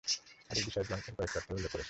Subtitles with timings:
[0.49, 1.79] হাদীস বিশারদগণ এর কয়েকটি অর্থের উল্লেখ করেছেন।